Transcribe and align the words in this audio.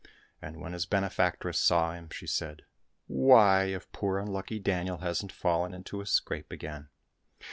And 0.41 0.59
when 0.59 0.73
his 0.73 0.87
benefactress 0.87 1.59
saw 1.59 1.93
him, 1.93 2.09
she 2.09 2.25
said," 2.25 2.63
Why, 3.05 3.65
if 3.65 3.91
poor 3.91 4.17
unlucky 4.17 4.57
Daniel 4.57 4.97
hasn't 4.97 5.31
fallen 5.31 5.75
into 5.75 6.01
a 6.01 6.07
scrape 6.07 6.51
again." 6.51 6.89